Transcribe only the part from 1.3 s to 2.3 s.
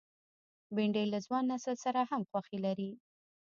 نسل سره هم